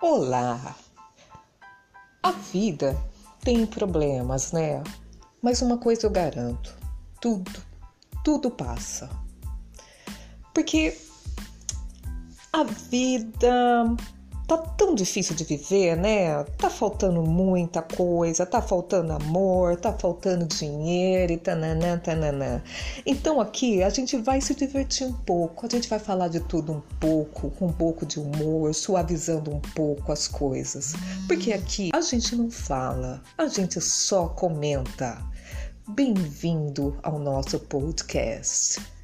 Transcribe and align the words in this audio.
Olá! 0.00 0.76
A 2.22 2.30
vida 2.30 2.96
tem 3.40 3.66
problemas, 3.66 4.52
né? 4.52 4.80
Mas 5.42 5.60
uma 5.60 5.76
coisa 5.76 6.06
eu 6.06 6.10
garanto: 6.10 6.72
tudo, 7.20 7.60
tudo 8.22 8.48
passa. 8.48 9.10
Porque 10.54 10.96
a 12.52 12.62
vida 12.62 13.86
tá 14.48 14.56
tão 14.56 14.94
difícil 14.94 15.36
de 15.36 15.44
viver, 15.44 15.94
né? 15.94 16.42
Tá 16.56 16.70
faltando 16.70 17.22
muita 17.22 17.82
coisa, 17.82 18.46
tá 18.46 18.62
faltando 18.62 19.12
amor, 19.12 19.76
tá 19.76 19.92
faltando 19.92 20.46
dinheiro 20.46 21.34
e 21.34 21.36
tananã, 21.36 21.98
tananã. 21.98 22.62
Então 23.04 23.42
aqui 23.42 23.82
a 23.82 23.90
gente 23.90 24.16
vai 24.16 24.40
se 24.40 24.54
divertir 24.54 25.06
um 25.06 25.12
pouco, 25.12 25.66
a 25.66 25.68
gente 25.68 25.86
vai 25.86 25.98
falar 25.98 26.28
de 26.28 26.40
tudo 26.40 26.72
um 26.72 26.80
pouco, 26.98 27.50
com 27.50 27.66
um 27.66 27.72
pouco 27.72 28.06
de 28.06 28.18
humor, 28.18 28.74
suavizando 28.74 29.54
um 29.54 29.60
pouco 29.60 30.10
as 30.10 30.26
coisas. 30.26 30.94
Porque 31.26 31.52
aqui 31.52 31.90
a 31.92 32.00
gente 32.00 32.34
não 32.34 32.50
fala, 32.50 33.22
a 33.36 33.46
gente 33.46 33.78
só 33.82 34.28
comenta. 34.28 35.18
Bem-vindo 35.88 36.98
ao 37.02 37.18
nosso 37.18 37.58
podcast. 37.60 38.97